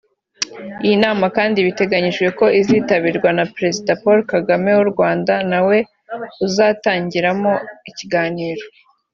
Iyi 0.85 0.95
nama 1.03 1.25
kandi 1.37 1.65
biteganijwe 1.67 2.27
ko 2.39 2.45
izanitabirwa 2.59 3.29
na 3.37 3.45
Perezida 3.53 3.91
Paul 4.01 4.19
Kagame 4.33 4.69
w’u 4.77 4.87
Rwanda 4.91 5.33
na 5.51 5.59
we 5.67 5.77
uzayitangamo 6.45 7.53
ikiganiro 7.89 8.63